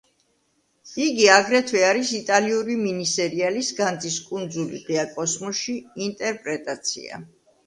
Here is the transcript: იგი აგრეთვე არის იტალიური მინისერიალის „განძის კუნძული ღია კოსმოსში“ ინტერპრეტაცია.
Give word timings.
იგი 1.07 1.25
აგრეთვე 1.33 1.83
არის 1.89 2.13
იტალიური 2.19 2.77
მინისერიალის 2.85 3.69
„განძის 3.81 4.17
კუნძული 4.31 4.81
ღია 4.89 5.05
კოსმოსში“ 5.19 5.77
ინტერპრეტაცია. 6.09 7.23